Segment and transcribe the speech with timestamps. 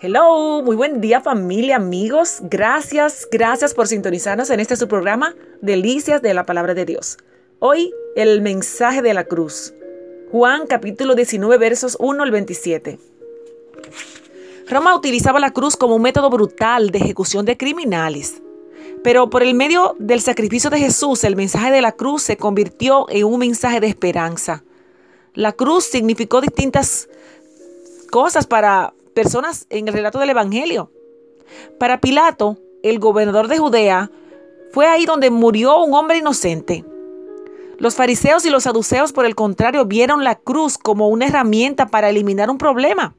[0.00, 2.38] Hello, muy buen día familia, amigos.
[2.42, 7.18] Gracias, gracias por sintonizarnos en este su programa, Delicias de la Palabra de Dios.
[7.58, 9.74] Hoy el mensaje de la cruz.
[10.30, 13.00] Juan capítulo 19 versos 1 al 27.
[14.68, 18.40] Roma utilizaba la cruz como un método brutal de ejecución de criminales.
[19.02, 23.06] Pero por el medio del sacrificio de Jesús, el mensaje de la cruz se convirtió
[23.08, 24.62] en un mensaje de esperanza.
[25.34, 27.08] La cruz significó distintas
[28.12, 30.92] cosas para personas en el relato del Evangelio.
[31.80, 34.12] Para Pilato, el gobernador de Judea,
[34.70, 36.84] fue ahí donde murió un hombre inocente.
[37.78, 42.10] Los fariseos y los saduceos, por el contrario, vieron la cruz como una herramienta para
[42.10, 43.16] eliminar un problema.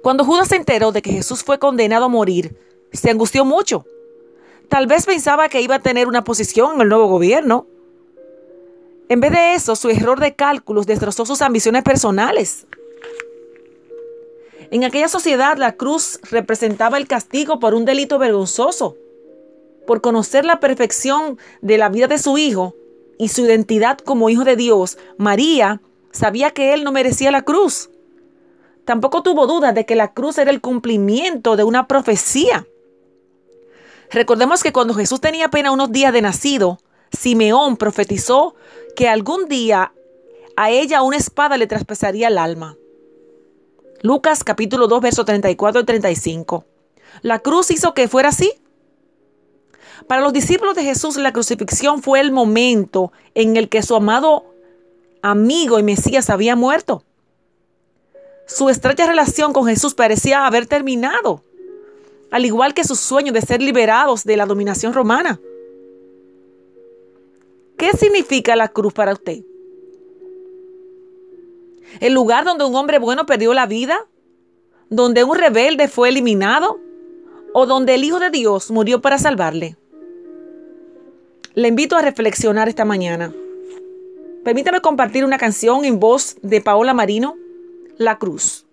[0.00, 2.56] Cuando Judas se enteró de que Jesús fue condenado a morir,
[2.92, 3.84] se angustió mucho.
[4.68, 7.66] Tal vez pensaba que iba a tener una posición en el nuevo gobierno.
[9.08, 12.64] En vez de eso, su error de cálculos destrozó sus ambiciones personales.
[14.70, 18.96] En aquella sociedad la cruz representaba el castigo por un delito vergonzoso.
[19.86, 22.74] Por conocer la perfección de la vida de su hijo
[23.18, 27.90] y su identidad como hijo de Dios, María sabía que él no merecía la cruz.
[28.84, 32.66] Tampoco tuvo duda de que la cruz era el cumplimiento de una profecía.
[34.10, 36.78] Recordemos que cuando Jesús tenía apenas unos días de nacido,
[37.12, 38.54] Simeón profetizó
[38.94, 39.92] que algún día
[40.56, 42.76] a ella una espada le traspasaría el alma.
[44.02, 46.64] Lucas capítulo 2, verso 34 y 35.
[47.22, 48.52] La cruz hizo que fuera así.
[50.06, 54.44] Para los discípulos de Jesús, la crucifixión fue el momento en el que su amado
[55.22, 57.02] amigo y Mesías había muerto.
[58.46, 61.42] Su estrecha relación con Jesús parecía haber terminado,
[62.30, 65.40] al igual que su sueño de ser liberados de la dominación romana.
[67.76, 69.42] ¿Qué significa la cruz para usted?
[72.00, 74.06] El lugar donde un hombre bueno perdió la vida,
[74.90, 76.80] donde un rebelde fue eliminado
[77.52, 79.76] o donde el Hijo de Dios murió para salvarle.
[81.54, 83.32] Le invito a reflexionar esta mañana.
[84.44, 87.36] Permítame compartir una canción en voz de Paola Marino,
[87.96, 88.66] La Cruz.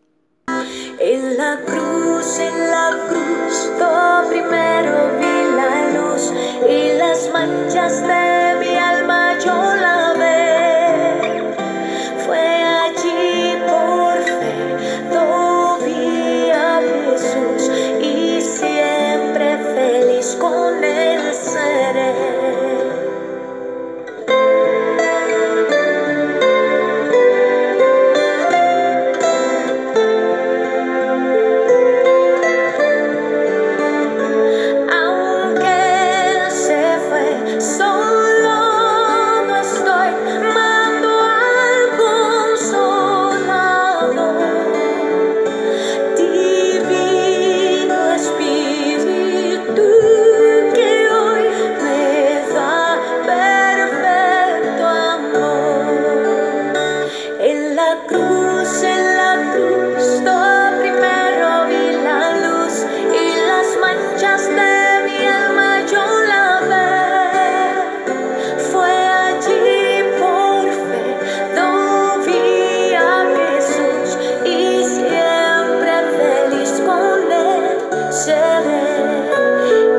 [0.99, 3.71] En la cruz, en la cruz,
[4.29, 6.31] primero vi la luz
[6.69, 8.32] y las manchas de